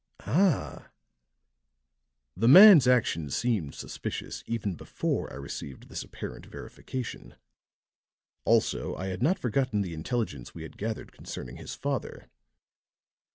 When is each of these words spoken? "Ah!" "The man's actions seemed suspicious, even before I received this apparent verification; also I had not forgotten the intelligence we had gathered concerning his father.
"Ah!" 0.25 0.89
"The 2.35 2.47
man's 2.47 2.87
actions 2.87 3.35
seemed 3.35 3.75
suspicious, 3.75 4.43
even 4.47 4.73
before 4.73 5.31
I 5.31 5.35
received 5.35 5.89
this 5.89 6.01
apparent 6.01 6.47
verification; 6.47 7.35
also 8.43 8.95
I 8.95 9.09
had 9.09 9.21
not 9.21 9.37
forgotten 9.37 9.81
the 9.81 9.93
intelligence 9.93 10.55
we 10.55 10.63
had 10.63 10.79
gathered 10.79 11.11
concerning 11.11 11.57
his 11.57 11.75
father. 11.75 12.31